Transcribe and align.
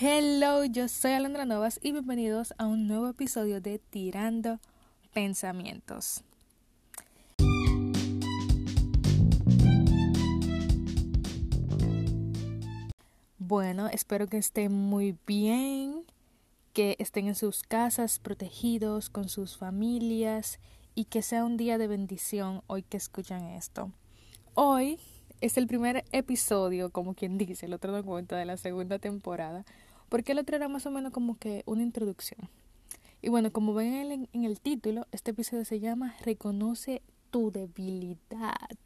Hello, 0.00 0.64
yo 0.64 0.86
soy 0.86 1.10
Alondra 1.10 1.44
Novas 1.44 1.80
y 1.82 1.90
bienvenidos 1.90 2.54
a 2.56 2.66
un 2.66 2.86
nuevo 2.86 3.08
episodio 3.08 3.60
de 3.60 3.80
Tirando 3.80 4.60
Pensamientos. 5.12 6.22
Bueno, 13.38 13.88
espero 13.88 14.28
que 14.28 14.36
estén 14.36 14.72
muy 14.72 15.16
bien, 15.26 16.04
que 16.72 16.94
estén 17.00 17.26
en 17.26 17.34
sus 17.34 17.64
casas 17.64 18.20
protegidos 18.20 19.10
con 19.10 19.28
sus 19.28 19.56
familias 19.56 20.60
y 20.94 21.06
que 21.06 21.22
sea 21.22 21.44
un 21.44 21.56
día 21.56 21.76
de 21.76 21.88
bendición 21.88 22.62
hoy 22.68 22.84
que 22.84 22.98
escuchan 22.98 23.46
esto. 23.46 23.90
Hoy 24.54 25.00
es 25.40 25.56
el 25.56 25.66
primer 25.66 26.04
episodio, 26.12 26.90
como 26.90 27.14
quien 27.14 27.38
dice, 27.38 27.66
el 27.66 27.74
otro 27.74 28.04
cuenta 28.04 28.36
de 28.36 28.44
la 28.44 28.56
segunda 28.56 28.98
temporada, 28.98 29.64
porque 30.08 30.32
el 30.32 30.38
otro 30.38 30.56
era 30.56 30.68
más 30.68 30.86
o 30.86 30.90
menos 30.90 31.12
como 31.12 31.38
que 31.38 31.62
una 31.66 31.82
introducción. 31.82 32.48
Y 33.20 33.30
bueno, 33.30 33.52
como 33.52 33.74
ven 33.74 34.28
en 34.32 34.44
el, 34.44 34.60
título, 34.60 35.06
este 35.10 35.32
episodio 35.32 35.64
se 35.64 35.80
llama 35.80 36.14
Reconoce 36.24 37.02
tu 37.30 37.50
debilidad. 37.50 38.78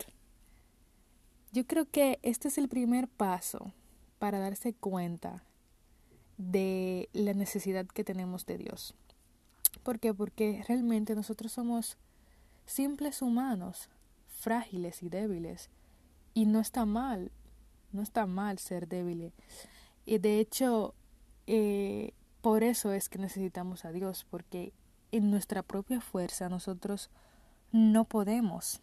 Yo 1.52 1.66
creo 1.66 1.84
que 1.84 2.18
este 2.22 2.48
es 2.48 2.56
el 2.56 2.68
primer 2.68 3.08
paso 3.08 3.72
para 4.18 4.38
darse 4.38 4.72
cuenta 4.72 5.44
de 6.38 7.10
la 7.12 7.34
necesidad 7.34 7.86
que 7.86 8.04
tenemos 8.04 8.46
de 8.46 8.56
Dios. 8.56 8.94
¿Por 9.82 10.00
qué? 10.00 10.14
Porque 10.14 10.64
realmente 10.66 11.14
nosotros 11.14 11.52
somos 11.52 11.98
simples 12.64 13.20
humanos, 13.20 13.90
frágiles 14.28 15.02
y 15.02 15.10
débiles 15.10 15.68
y 16.32 16.46
no 16.46 16.60
está 16.60 16.86
mal, 16.86 17.30
no 17.92 18.00
está 18.00 18.26
mal 18.26 18.58
ser 18.58 18.88
débil. 18.88 19.32
Y 20.06 20.18
de 20.18 20.40
hecho, 20.40 20.94
eh, 21.54 22.14
por 22.40 22.62
eso 22.62 22.92
es 22.92 23.10
que 23.10 23.18
necesitamos 23.18 23.84
a 23.84 23.92
Dios, 23.92 24.24
porque 24.30 24.72
en 25.10 25.30
nuestra 25.30 25.62
propia 25.62 26.00
fuerza 26.00 26.48
nosotros 26.48 27.10
no 27.72 28.06
podemos. 28.06 28.80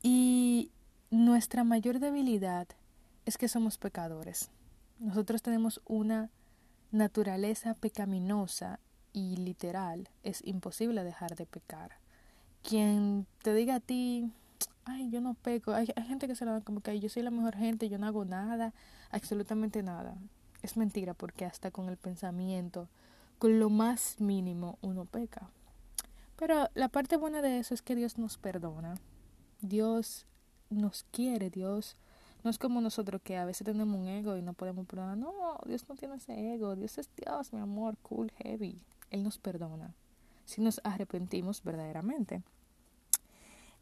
Y 0.00 0.70
nuestra 1.10 1.64
mayor 1.64 1.98
debilidad 1.98 2.68
es 3.26 3.38
que 3.38 3.48
somos 3.48 3.76
pecadores. 3.76 4.52
Nosotros 5.00 5.42
tenemos 5.42 5.80
una 5.84 6.30
naturaleza 6.92 7.74
pecaminosa 7.74 8.78
y 9.12 9.34
literal. 9.34 10.08
Es 10.22 10.46
imposible 10.46 11.02
dejar 11.02 11.34
de 11.34 11.46
pecar. 11.46 11.98
Quien 12.62 13.26
te 13.42 13.52
diga 13.52 13.74
a 13.74 13.80
ti, 13.80 14.30
ay, 14.84 15.10
yo 15.10 15.20
no 15.20 15.34
peco. 15.34 15.72
Hay, 15.72 15.88
hay 15.96 16.04
gente 16.04 16.28
que 16.28 16.36
se 16.36 16.44
la 16.44 16.52
da 16.52 16.60
como 16.60 16.82
que 16.82 17.00
yo 17.00 17.08
soy 17.08 17.24
la 17.24 17.32
mejor 17.32 17.56
gente, 17.56 17.88
yo 17.88 17.98
no 17.98 18.06
hago 18.06 18.24
nada, 18.24 18.72
absolutamente 19.10 19.82
nada. 19.82 20.16
Es 20.64 20.78
mentira 20.78 21.12
porque 21.12 21.44
hasta 21.44 21.70
con 21.70 21.90
el 21.90 21.98
pensamiento, 21.98 22.88
con 23.38 23.60
lo 23.60 23.68
más 23.68 24.18
mínimo, 24.18 24.78
uno 24.80 25.04
peca. 25.04 25.50
Pero 26.36 26.70
la 26.72 26.88
parte 26.88 27.18
buena 27.18 27.42
de 27.42 27.58
eso 27.58 27.74
es 27.74 27.82
que 27.82 27.94
Dios 27.94 28.16
nos 28.16 28.38
perdona. 28.38 28.94
Dios 29.60 30.26
nos 30.70 31.04
quiere, 31.12 31.50
Dios 31.50 31.98
no 32.44 32.48
es 32.48 32.56
como 32.56 32.80
nosotros 32.80 33.20
que 33.22 33.36
a 33.36 33.44
veces 33.44 33.66
tenemos 33.66 33.94
un 33.94 34.08
ego 34.08 34.38
y 34.38 34.42
no 34.42 34.54
podemos 34.54 34.86
perdonar. 34.86 35.18
No, 35.18 35.58
Dios 35.66 35.86
no 35.86 35.96
tiene 35.96 36.14
ese 36.14 36.54
ego. 36.54 36.76
Dios 36.76 36.96
es 36.96 37.10
Dios, 37.14 37.52
mi 37.52 37.60
amor, 37.60 37.98
cool, 37.98 38.32
heavy. 38.38 38.80
Él 39.10 39.22
nos 39.22 39.36
perdona 39.36 39.94
si 40.46 40.62
nos 40.62 40.80
arrepentimos 40.82 41.62
verdaderamente. 41.62 42.42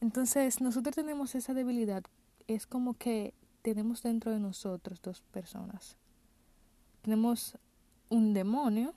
Entonces, 0.01 0.61
nosotros 0.61 0.97
tenemos 0.97 1.37
esa 1.37 1.55
debilidad. 1.55 2.03
Es 2.49 2.67
como 2.67 2.95
que 2.95 3.35
tenemos 3.63 4.03
dentro 4.03 4.33
de 4.33 4.41
nosotros 4.41 5.01
dos 5.01 5.21
personas. 5.31 5.97
Tenemos 7.03 7.59
un 8.09 8.33
demonio 8.33 8.95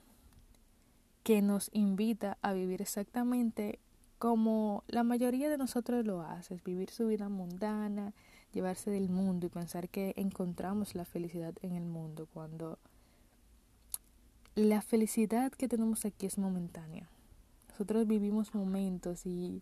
que 1.23 1.41
nos 1.41 1.69
invita 1.73 2.37
a 2.41 2.53
vivir 2.53 2.81
exactamente 2.81 3.79
como 4.19 4.83
la 4.87 5.03
mayoría 5.03 5.49
de 5.49 5.57
nosotros 5.57 6.05
lo 6.05 6.21
hace, 6.21 6.59
vivir 6.63 6.89
su 6.91 7.07
vida 7.07 7.29
mundana, 7.29 8.13
llevarse 8.53 8.91
del 8.91 9.09
mundo 9.09 9.47
y 9.47 9.49
pensar 9.49 9.89
que 9.89 10.13
encontramos 10.17 10.95
la 10.95 11.05
felicidad 11.05 11.53
en 11.61 11.73
el 11.73 11.83
mundo 11.83 12.27
cuando 12.33 12.79
la 14.55 14.81
felicidad 14.81 15.51
que 15.51 15.67
tenemos 15.67 16.05
aquí 16.05 16.25
es 16.25 16.37
momentánea. 16.37 17.09
Nosotros 17.69 18.07
vivimos 18.07 18.53
momentos 18.53 19.25
y 19.25 19.61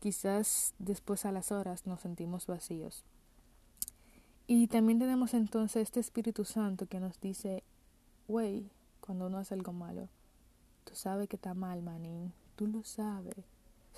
quizás 0.00 0.74
después 0.78 1.24
a 1.24 1.32
las 1.32 1.52
horas 1.52 1.86
nos 1.86 2.00
sentimos 2.00 2.46
vacíos. 2.46 3.04
Y 4.46 4.66
también 4.66 4.98
tenemos 4.98 5.34
entonces 5.34 5.82
este 5.84 6.00
Espíritu 6.00 6.44
Santo 6.44 6.86
que 6.86 7.00
nos 7.00 7.20
dice, 7.20 7.62
wey, 8.28 8.70
cuando 9.00 9.26
uno 9.26 9.38
hace 9.38 9.54
algo 9.54 9.72
malo, 9.72 10.08
tú 10.84 10.94
sabes 10.94 11.28
que 11.28 11.36
está 11.36 11.54
mal, 11.54 11.82
manín, 11.82 12.32
tú 12.56 12.66
lo 12.66 12.84
sabes. 12.84 13.36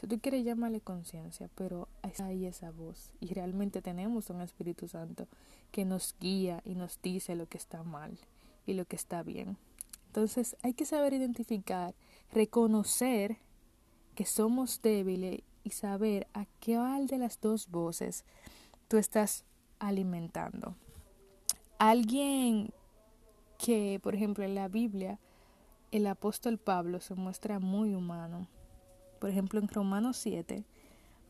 Si 0.01 0.07
tú 0.07 0.21
quieres 0.21 0.45
llamarle 0.45 0.81
conciencia, 0.81 1.49
pero 1.55 1.89
ahí 2.21 2.47
esa 2.47 2.71
voz. 2.71 3.11
Y 3.21 3.33
realmente 3.33 3.83
tenemos 3.83 4.31
un 4.31 4.41
Espíritu 4.43 4.89
Santo 4.89 5.27
que 5.71 5.85
nos 5.85 6.15
guía 6.21 6.61
y 6.65 6.75
nos 6.75 7.01
dice 7.03 7.35
lo 7.35 7.47
que 7.47 7.59
está 7.59 7.83
mal 7.83 8.19
y 8.67 8.75
lo 8.75 8.85
que 8.85 8.97
está 8.97 9.23
bien. 9.23 9.57
Entonces 10.09 10.57
hay 10.63 10.75
que 10.75 10.87
saber 10.87 11.13
identificar, 11.13 11.95
reconocer 12.33 13.39
que 14.15 14.25
somos 14.25 14.81
débiles 14.83 15.43
y 15.63 15.71
saber 15.71 16.27
a 16.33 16.47
qué 16.61 16.79
de 16.79 17.19
las 17.19 17.41
dos 17.41 17.69
voces 17.69 18.25
tú 18.89 18.97
estás 18.97 19.45
alimentando. 19.79 20.75
Alguien 21.79 22.73
que, 23.59 24.01
por 24.03 24.15
ejemplo, 24.15 24.45
en 24.45 24.55
la 24.55 24.69
Biblia, 24.69 25.19
el 25.91 26.07
apóstol 26.07 26.59
Pablo 26.59 27.01
se 27.01 27.15
muestra 27.15 27.59
muy 27.59 27.95
humano. 27.95 28.49
Por 29.19 29.31
ejemplo, 29.31 29.61
en 29.61 29.69
Romanos 29.69 30.17
7, 30.19 30.65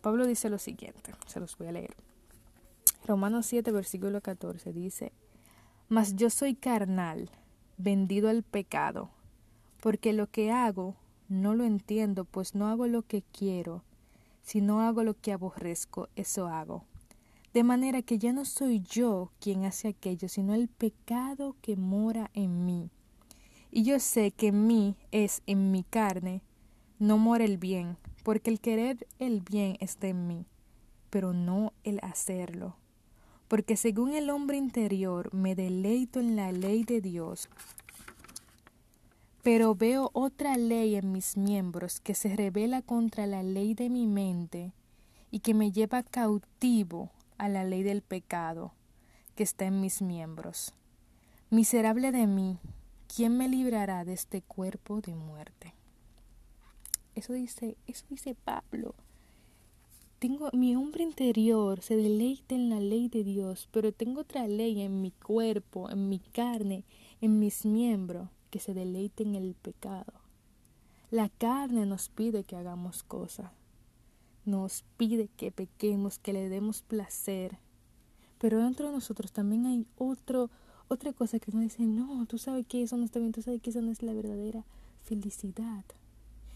Pablo 0.00 0.26
dice 0.26 0.50
lo 0.50 0.58
siguiente, 0.58 1.12
se 1.26 1.40
los 1.40 1.56
voy 1.56 1.68
a 1.68 1.72
leer. 1.72 1.94
Romanos 3.06 3.46
7, 3.46 3.70
versículo 3.70 4.20
14 4.20 4.72
dice, 4.72 5.12
Mas 5.88 6.16
yo 6.16 6.30
soy 6.30 6.54
carnal, 6.54 7.30
vendido 7.76 8.28
al 8.28 8.42
pecado, 8.42 9.10
porque 9.80 10.12
lo 10.12 10.28
que 10.28 10.50
hago 10.50 10.96
no 11.28 11.54
lo 11.54 11.64
entiendo, 11.64 12.24
pues 12.24 12.54
no 12.54 12.68
hago 12.68 12.86
lo 12.86 13.02
que 13.02 13.22
quiero, 13.22 13.82
si 14.42 14.60
no 14.60 14.80
hago 14.80 15.02
lo 15.02 15.14
que 15.14 15.32
aborrezco, 15.32 16.08
eso 16.16 16.46
hago. 16.46 16.84
De 17.56 17.64
manera 17.64 18.02
que 18.02 18.18
ya 18.18 18.34
no 18.34 18.44
soy 18.44 18.82
yo 18.82 19.32
quien 19.40 19.64
hace 19.64 19.88
aquello, 19.88 20.28
sino 20.28 20.52
el 20.52 20.68
pecado 20.68 21.56
que 21.62 21.74
mora 21.74 22.30
en 22.34 22.66
mí. 22.66 22.90
Y 23.70 23.82
yo 23.82 23.98
sé 23.98 24.30
que 24.30 24.48
en 24.48 24.66
mí 24.66 24.94
es 25.10 25.40
en 25.46 25.70
mi 25.70 25.82
carne, 25.82 26.42
no 26.98 27.16
mora 27.16 27.46
el 27.46 27.56
bien, 27.56 27.96
porque 28.24 28.50
el 28.50 28.60
querer 28.60 29.06
el 29.18 29.40
bien 29.40 29.78
está 29.80 30.06
en 30.06 30.26
mí, 30.26 30.44
pero 31.08 31.32
no 31.32 31.72
el 31.82 31.98
hacerlo. 32.02 32.76
Porque 33.48 33.78
según 33.78 34.12
el 34.12 34.28
hombre 34.28 34.58
interior 34.58 35.32
me 35.32 35.54
deleito 35.54 36.20
en 36.20 36.36
la 36.36 36.52
ley 36.52 36.84
de 36.84 37.00
Dios, 37.00 37.48
pero 39.42 39.74
veo 39.74 40.10
otra 40.12 40.58
ley 40.58 40.94
en 40.94 41.10
mis 41.10 41.38
miembros 41.38 42.00
que 42.00 42.14
se 42.14 42.36
revela 42.36 42.82
contra 42.82 43.26
la 43.26 43.42
ley 43.42 43.72
de 43.72 43.88
mi 43.88 44.06
mente 44.06 44.74
y 45.30 45.38
que 45.38 45.54
me 45.54 45.72
lleva 45.72 46.02
cautivo 46.02 47.12
a 47.38 47.48
la 47.48 47.64
ley 47.64 47.82
del 47.82 48.02
pecado 48.02 48.72
que 49.34 49.42
está 49.42 49.66
en 49.66 49.80
mis 49.80 50.02
miembros. 50.02 50.74
Miserable 51.50 52.12
de 52.12 52.26
mí, 52.26 52.58
¿quién 53.14 53.36
me 53.36 53.48
librará 53.48 54.04
de 54.04 54.14
este 54.14 54.42
cuerpo 54.42 55.00
de 55.00 55.14
muerte? 55.14 55.74
Eso 57.14 57.32
dice, 57.32 57.76
eso 57.86 58.04
dice 58.10 58.34
Pablo. 58.34 58.94
Tengo 60.18 60.48
mi 60.54 60.74
hombre 60.74 61.04
interior 61.04 61.82
se 61.82 61.94
deleita 61.94 62.54
en 62.54 62.70
la 62.70 62.80
ley 62.80 63.08
de 63.08 63.22
Dios, 63.22 63.68
pero 63.70 63.92
tengo 63.92 64.22
otra 64.22 64.48
ley 64.48 64.80
en 64.80 65.02
mi 65.02 65.10
cuerpo, 65.10 65.90
en 65.90 66.08
mi 66.08 66.18
carne, 66.18 66.84
en 67.20 67.38
mis 67.38 67.66
miembros 67.66 68.30
que 68.50 68.58
se 68.58 68.72
deleite 68.72 69.22
en 69.22 69.34
el 69.34 69.54
pecado. 69.54 70.14
La 71.10 71.28
carne 71.28 71.84
nos 71.84 72.08
pide 72.08 72.44
que 72.44 72.56
hagamos 72.56 73.02
cosas, 73.02 73.52
nos 74.46 74.84
pide 74.96 75.28
que 75.36 75.52
pequemos, 75.52 76.18
que 76.18 76.32
le 76.32 76.48
demos 76.48 76.82
placer, 76.82 77.58
pero 78.38 78.62
dentro 78.62 78.86
de 78.86 78.92
nosotros 78.92 79.32
también 79.32 79.66
hay 79.66 79.86
otro, 79.96 80.50
otra 80.88 81.12
cosa 81.12 81.38
que 81.38 81.52
nos 81.52 81.62
dice, 81.62 81.82
no, 81.82 82.26
tú 82.26 82.38
sabes 82.38 82.66
que 82.66 82.82
eso 82.82 82.96
no 82.96 83.04
está 83.04 83.18
bien, 83.18 83.32
tú 83.32 83.42
sabes 83.42 83.60
que 83.60 83.70
eso 83.70 83.82
no 83.82 83.90
es 83.90 84.02
la 84.02 84.12
verdadera 84.12 84.64
felicidad 85.02 85.84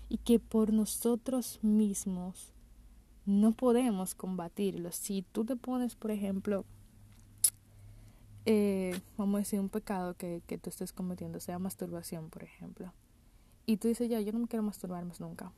y 0.08 0.18
que 0.18 0.38
por 0.38 0.72
nosotros 0.72 1.58
mismos 1.62 2.52
no 3.26 3.52
podemos 3.52 4.14
combatirlo. 4.14 4.92
Si 4.92 5.22
tú 5.32 5.44
te 5.44 5.56
pones, 5.56 5.94
por 5.94 6.10
ejemplo, 6.10 6.64
eh, 8.46 8.98
vamos 9.16 9.36
a 9.36 9.38
decir, 9.38 9.60
un 9.60 9.68
pecado 9.68 10.14
que, 10.14 10.42
que 10.46 10.58
tú 10.58 10.70
estés 10.70 10.92
cometiendo, 10.92 11.40
sea 11.40 11.58
masturbación, 11.58 12.30
por 12.30 12.42
ejemplo, 12.42 12.92
y 13.66 13.76
tú 13.76 13.88
dices, 13.88 14.08
ya, 14.08 14.20
yo 14.20 14.32
no 14.32 14.40
me 14.40 14.48
quiero 14.48 14.62
masturbar 14.62 15.04
más 15.04 15.20
nunca. 15.20 15.52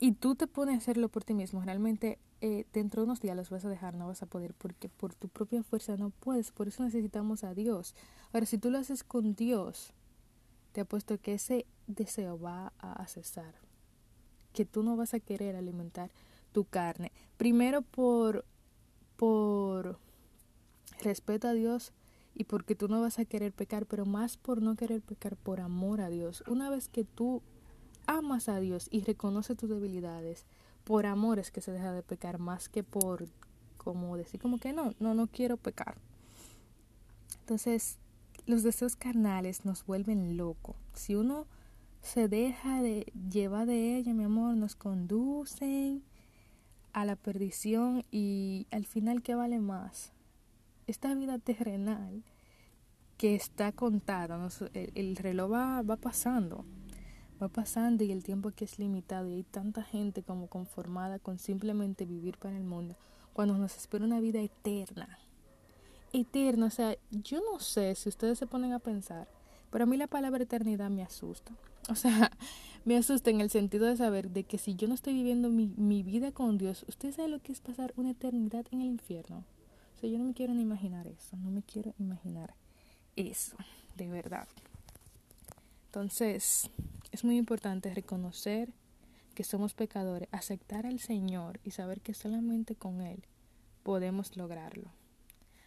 Y 0.00 0.12
tú 0.12 0.34
te 0.34 0.46
pones 0.46 0.74
a 0.74 0.78
hacerlo 0.78 1.08
por 1.08 1.24
ti 1.24 1.34
mismo, 1.34 1.60
realmente 1.60 2.18
eh, 2.40 2.66
dentro 2.72 3.02
de 3.02 3.06
unos 3.06 3.20
días 3.20 3.36
los 3.36 3.50
vas 3.50 3.64
a 3.64 3.68
dejar, 3.68 3.94
no 3.94 4.06
vas 4.06 4.22
a 4.22 4.26
poder, 4.26 4.54
porque 4.54 4.88
por 4.88 5.14
tu 5.14 5.28
propia 5.28 5.62
fuerza 5.62 5.96
no 5.96 6.10
puedes, 6.10 6.52
por 6.52 6.68
eso 6.68 6.84
necesitamos 6.84 7.42
a 7.42 7.54
Dios. 7.54 7.94
Ahora, 8.32 8.46
si 8.46 8.58
tú 8.58 8.70
lo 8.70 8.78
haces 8.78 9.02
con 9.02 9.34
Dios, 9.34 9.92
te 10.72 10.82
apuesto 10.82 11.18
que 11.18 11.34
ese 11.34 11.66
deseo 11.86 12.38
va 12.38 12.72
a 12.78 13.06
cesar, 13.08 13.54
que 14.52 14.64
tú 14.64 14.82
no 14.82 14.96
vas 14.96 15.14
a 15.14 15.20
querer 15.20 15.56
alimentar 15.56 16.10
tu 16.52 16.64
carne, 16.64 17.10
primero 17.36 17.82
por, 17.82 18.44
por 19.16 19.98
respeto 21.02 21.48
a 21.48 21.52
Dios 21.52 21.92
y 22.34 22.44
porque 22.44 22.76
tú 22.76 22.86
no 22.86 23.00
vas 23.00 23.18
a 23.18 23.24
querer 23.24 23.52
pecar, 23.52 23.86
pero 23.86 24.06
más 24.06 24.36
por 24.36 24.62
no 24.62 24.76
querer 24.76 25.02
pecar, 25.02 25.36
por 25.36 25.60
amor 25.60 26.00
a 26.00 26.08
Dios. 26.08 26.44
Una 26.46 26.70
vez 26.70 26.88
que 26.88 27.02
tú 27.02 27.42
amas 28.08 28.48
a 28.48 28.58
Dios 28.58 28.88
y 28.90 29.02
reconoces 29.02 29.56
tus 29.56 29.70
debilidades, 29.70 30.46
por 30.82 31.06
amor 31.06 31.38
es 31.38 31.52
que 31.52 31.60
se 31.60 31.70
deja 31.70 31.92
de 31.92 32.02
pecar 32.02 32.38
más 32.38 32.68
que 32.68 32.82
por 32.82 33.28
como 33.76 34.16
decir 34.16 34.40
como 34.40 34.58
que 34.58 34.72
no, 34.72 34.94
no, 34.98 35.14
no 35.14 35.28
quiero 35.28 35.56
pecar. 35.56 35.96
Entonces, 37.40 37.98
los 38.46 38.62
deseos 38.62 38.96
carnales 38.96 39.64
nos 39.64 39.84
vuelven 39.84 40.36
locos. 40.36 40.76
Si 40.94 41.14
uno 41.14 41.46
se 42.00 42.28
deja 42.28 42.82
de 42.82 43.12
llevar 43.30 43.66
de 43.66 43.96
ella, 43.96 44.14
mi 44.14 44.24
amor, 44.24 44.56
nos 44.56 44.74
conducen 44.74 46.02
a 46.94 47.04
la 47.04 47.16
perdición 47.16 48.04
y 48.10 48.66
al 48.70 48.86
final, 48.86 49.22
¿qué 49.22 49.34
vale 49.34 49.60
más? 49.60 50.12
Esta 50.86 51.14
vida 51.14 51.38
terrenal 51.38 52.22
que 53.18 53.34
está 53.34 53.72
contada, 53.72 54.48
el, 54.72 54.92
el, 54.94 55.16
reloj 55.16 55.52
va, 55.52 55.82
va 55.82 55.96
pasando 55.96 56.64
va 57.40 57.48
pasando 57.48 58.04
y 58.04 58.12
el 58.12 58.22
tiempo 58.22 58.48
aquí 58.48 58.64
es 58.64 58.78
limitado 58.78 59.28
y 59.28 59.34
hay 59.34 59.42
tanta 59.42 59.82
gente 59.82 60.22
como 60.22 60.48
conformada 60.48 61.18
con 61.18 61.38
simplemente 61.38 62.04
vivir 62.04 62.36
para 62.38 62.56
el 62.56 62.64
mundo 62.64 62.96
cuando 63.32 63.56
nos 63.56 63.76
espera 63.76 64.04
una 64.04 64.20
vida 64.20 64.40
eterna. 64.40 65.18
Eterna, 66.12 66.66
o 66.66 66.70
sea, 66.70 66.96
yo 67.10 67.40
no 67.52 67.60
sé 67.60 67.94
si 67.94 68.08
ustedes 68.08 68.38
se 68.38 68.46
ponen 68.46 68.72
a 68.72 68.78
pensar, 68.78 69.28
pero 69.70 69.84
a 69.84 69.86
mí 69.86 69.96
la 69.96 70.06
palabra 70.06 70.42
eternidad 70.42 70.90
me 70.90 71.02
asusta. 71.02 71.52
O 71.88 71.94
sea, 71.94 72.30
me 72.84 72.96
asusta 72.96 73.30
en 73.30 73.40
el 73.40 73.50
sentido 73.50 73.86
de 73.86 73.96
saber 73.96 74.30
de 74.30 74.44
que 74.44 74.58
si 74.58 74.74
yo 74.74 74.88
no 74.88 74.94
estoy 74.94 75.14
viviendo 75.14 75.50
mi, 75.50 75.68
mi 75.76 76.02
vida 76.02 76.32
con 76.32 76.58
Dios, 76.58 76.84
¿usted 76.88 77.14
sabe 77.14 77.28
lo 77.28 77.40
que 77.40 77.52
es 77.52 77.60
pasar 77.60 77.92
una 77.96 78.10
eternidad 78.10 78.66
en 78.72 78.80
el 78.80 78.88
infierno? 78.88 79.44
O 79.96 80.00
sea, 80.00 80.10
yo 80.10 80.18
no 80.18 80.24
me 80.24 80.34
quiero 80.34 80.54
ni 80.54 80.62
imaginar 80.62 81.06
eso, 81.06 81.36
no 81.36 81.50
me 81.50 81.62
quiero 81.62 81.94
imaginar 81.98 82.54
eso, 83.16 83.56
de 83.96 84.08
verdad. 84.08 84.48
Entonces, 85.86 86.70
es 87.12 87.24
muy 87.24 87.36
importante 87.36 87.94
reconocer 87.94 88.72
que 89.34 89.44
somos 89.44 89.72
pecadores, 89.74 90.28
aceptar 90.32 90.84
al 90.84 90.98
Señor 90.98 91.60
y 91.64 91.70
saber 91.70 92.00
que 92.00 92.12
solamente 92.12 92.74
con 92.74 93.00
Él 93.00 93.24
podemos 93.82 94.36
lograrlo. 94.36 94.90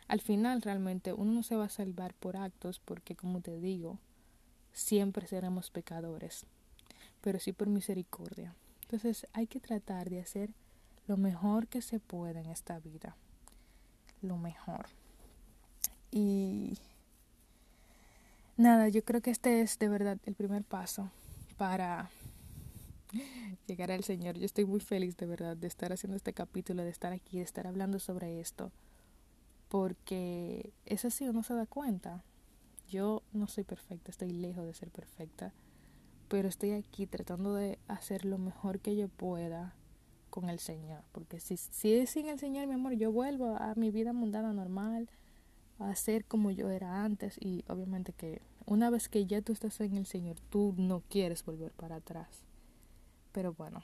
Al 0.07 0.19
final 0.19 0.61
realmente 0.61 1.13
uno 1.13 1.31
no 1.31 1.43
se 1.43 1.55
va 1.55 1.65
a 1.65 1.69
salvar 1.69 2.13
por 2.13 2.35
actos 2.35 2.79
porque 2.79 3.15
como 3.15 3.39
te 3.41 3.59
digo, 3.59 3.97
siempre 4.73 5.25
seremos 5.27 5.71
pecadores, 5.71 6.45
pero 7.21 7.39
sí 7.39 7.53
por 7.53 7.69
misericordia. 7.69 8.53
Entonces 8.81 9.25
hay 9.31 9.47
que 9.47 9.61
tratar 9.61 10.09
de 10.09 10.19
hacer 10.19 10.53
lo 11.07 11.15
mejor 11.15 11.67
que 11.67 11.81
se 11.81 11.99
pueda 11.99 12.41
en 12.41 12.47
esta 12.47 12.79
vida, 12.79 13.15
lo 14.21 14.37
mejor. 14.37 14.87
Y 16.11 16.77
nada, 18.57 18.89
yo 18.89 19.03
creo 19.05 19.21
que 19.21 19.31
este 19.31 19.61
es 19.61 19.79
de 19.79 19.87
verdad 19.87 20.19
el 20.25 20.35
primer 20.35 20.65
paso 20.65 21.09
para 21.61 22.09
llegar 23.67 23.91
al 23.91 24.03
Señor. 24.03 24.35
Yo 24.35 24.45
estoy 24.45 24.65
muy 24.65 24.79
feliz 24.79 25.15
de 25.17 25.27
verdad 25.27 25.55
de 25.55 25.67
estar 25.67 25.93
haciendo 25.93 26.17
este 26.17 26.33
capítulo, 26.33 26.81
de 26.81 26.89
estar 26.89 27.13
aquí, 27.13 27.37
de 27.37 27.43
estar 27.43 27.67
hablando 27.67 27.99
sobre 27.99 28.39
esto, 28.39 28.71
porque 29.69 30.73
es 30.87 31.05
así, 31.05 31.27
uno 31.27 31.43
se 31.43 31.53
da 31.53 31.67
cuenta. 31.67 32.23
Yo 32.87 33.21
no 33.31 33.45
soy 33.45 33.63
perfecta, 33.63 34.09
estoy 34.09 34.31
lejos 34.31 34.65
de 34.65 34.73
ser 34.73 34.89
perfecta, 34.89 35.53
pero 36.29 36.49
estoy 36.49 36.71
aquí 36.71 37.05
tratando 37.05 37.53
de 37.53 37.77
hacer 37.87 38.25
lo 38.25 38.39
mejor 38.39 38.79
que 38.79 38.95
yo 38.95 39.07
pueda 39.07 39.75
con 40.31 40.49
el 40.49 40.57
Señor, 40.57 41.03
porque 41.11 41.39
si, 41.39 41.57
si 41.57 41.93
es 41.93 42.09
sin 42.09 42.27
el 42.27 42.39
Señor, 42.39 42.65
mi 42.65 42.73
amor, 42.73 42.93
yo 42.93 43.11
vuelvo 43.11 43.55
a 43.55 43.75
mi 43.75 43.91
vida 43.91 44.13
mundana 44.13 44.51
normal, 44.51 45.11
a 45.77 45.93
ser 45.93 46.25
como 46.25 46.49
yo 46.49 46.71
era 46.71 47.03
antes 47.03 47.37
y 47.39 47.63
obviamente 47.67 48.13
que 48.13 48.41
una 48.65 48.89
vez 48.89 49.09
que 49.09 49.25
ya 49.25 49.41
tú 49.41 49.53
estás 49.53 49.79
en 49.81 49.97
el 49.97 50.05
Señor, 50.05 50.37
tú 50.49 50.73
no 50.77 51.03
quieres 51.09 51.43
volver 51.43 51.71
para 51.71 51.95
atrás. 51.95 52.27
Pero 53.31 53.53
bueno, 53.53 53.83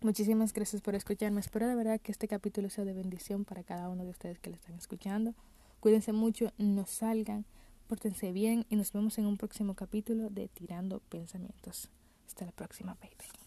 muchísimas 0.00 0.52
gracias 0.52 0.82
por 0.82 0.94
escucharme. 0.94 1.40
Espero 1.40 1.66
de 1.66 1.74
verdad 1.74 2.00
que 2.00 2.12
este 2.12 2.28
capítulo 2.28 2.70
sea 2.70 2.84
de 2.84 2.92
bendición 2.92 3.44
para 3.44 3.62
cada 3.62 3.88
uno 3.88 4.04
de 4.04 4.10
ustedes 4.10 4.38
que 4.38 4.50
lo 4.50 4.56
están 4.56 4.74
escuchando. 4.74 5.34
Cuídense 5.80 6.12
mucho, 6.12 6.52
no 6.58 6.86
salgan, 6.86 7.44
pórtense 7.86 8.32
bien 8.32 8.66
y 8.68 8.76
nos 8.76 8.92
vemos 8.92 9.18
en 9.18 9.26
un 9.26 9.36
próximo 9.36 9.74
capítulo 9.74 10.30
de 10.30 10.48
Tirando 10.48 11.00
Pensamientos. 11.08 11.90
Hasta 12.26 12.44
la 12.44 12.52
próxima, 12.52 12.94
baby. 13.00 13.45